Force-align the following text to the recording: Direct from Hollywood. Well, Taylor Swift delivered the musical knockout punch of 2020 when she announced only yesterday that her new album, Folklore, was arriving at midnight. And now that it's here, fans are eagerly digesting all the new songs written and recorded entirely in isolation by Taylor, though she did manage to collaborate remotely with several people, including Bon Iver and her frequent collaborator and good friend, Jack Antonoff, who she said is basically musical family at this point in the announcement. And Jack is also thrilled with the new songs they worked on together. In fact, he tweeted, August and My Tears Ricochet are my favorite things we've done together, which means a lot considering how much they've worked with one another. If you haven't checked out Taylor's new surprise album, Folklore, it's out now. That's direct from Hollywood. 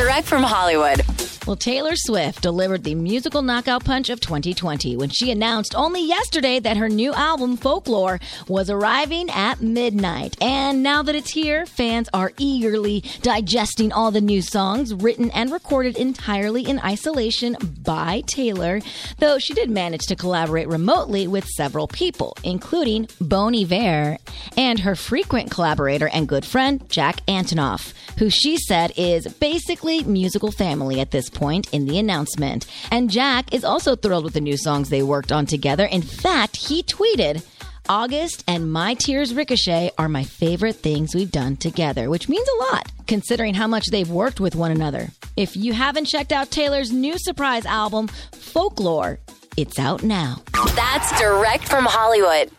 Direct 0.00 0.26
from 0.26 0.42
Hollywood. 0.42 1.02
Well, 1.50 1.56
Taylor 1.56 1.96
Swift 1.96 2.42
delivered 2.42 2.84
the 2.84 2.94
musical 2.94 3.42
knockout 3.42 3.84
punch 3.84 4.08
of 4.08 4.20
2020 4.20 4.96
when 4.96 5.08
she 5.08 5.32
announced 5.32 5.74
only 5.74 6.00
yesterday 6.06 6.60
that 6.60 6.76
her 6.76 6.88
new 6.88 7.12
album, 7.12 7.56
Folklore, 7.56 8.20
was 8.46 8.70
arriving 8.70 9.28
at 9.30 9.60
midnight. 9.60 10.40
And 10.40 10.84
now 10.84 11.02
that 11.02 11.16
it's 11.16 11.32
here, 11.32 11.66
fans 11.66 12.08
are 12.14 12.30
eagerly 12.38 13.02
digesting 13.22 13.90
all 13.90 14.12
the 14.12 14.20
new 14.20 14.42
songs 14.42 14.94
written 14.94 15.32
and 15.32 15.50
recorded 15.50 15.96
entirely 15.96 16.62
in 16.68 16.78
isolation 16.78 17.56
by 17.82 18.22
Taylor, 18.28 18.80
though 19.18 19.40
she 19.40 19.52
did 19.52 19.70
manage 19.70 20.06
to 20.06 20.14
collaborate 20.14 20.68
remotely 20.68 21.26
with 21.26 21.48
several 21.48 21.88
people, 21.88 22.36
including 22.44 23.08
Bon 23.20 23.56
Iver 23.56 24.18
and 24.56 24.78
her 24.78 24.94
frequent 24.94 25.50
collaborator 25.50 26.08
and 26.10 26.28
good 26.28 26.44
friend, 26.44 26.88
Jack 26.88 27.26
Antonoff, 27.26 27.92
who 28.20 28.30
she 28.30 28.56
said 28.56 28.92
is 28.96 29.26
basically 29.26 30.04
musical 30.04 30.52
family 30.52 31.00
at 31.00 31.10
this 31.10 31.28
point 31.28 31.39
in 31.72 31.86
the 31.86 31.98
announcement. 31.98 32.66
And 32.90 33.10
Jack 33.10 33.54
is 33.54 33.64
also 33.64 33.96
thrilled 33.96 34.24
with 34.24 34.34
the 34.34 34.40
new 34.40 34.56
songs 34.56 34.88
they 34.88 35.02
worked 35.02 35.32
on 35.32 35.46
together. 35.46 35.86
In 35.86 36.02
fact, 36.02 36.56
he 36.56 36.82
tweeted, 36.82 37.44
August 37.88 38.44
and 38.46 38.70
My 38.72 38.94
Tears 38.94 39.34
Ricochet 39.34 39.90
are 39.98 40.08
my 40.08 40.22
favorite 40.22 40.76
things 40.76 41.14
we've 41.14 41.32
done 41.32 41.56
together, 41.56 42.08
which 42.08 42.28
means 42.28 42.46
a 42.48 42.72
lot 42.72 42.86
considering 43.06 43.54
how 43.54 43.66
much 43.66 43.86
they've 43.90 44.08
worked 44.08 44.38
with 44.38 44.54
one 44.54 44.70
another. 44.70 45.08
If 45.36 45.56
you 45.56 45.72
haven't 45.72 46.04
checked 46.04 46.30
out 46.30 46.52
Taylor's 46.52 46.92
new 46.92 47.18
surprise 47.18 47.66
album, 47.66 48.06
Folklore, 48.32 49.18
it's 49.56 49.80
out 49.80 50.04
now. 50.04 50.42
That's 50.76 51.18
direct 51.20 51.68
from 51.68 51.86
Hollywood. 51.86 52.52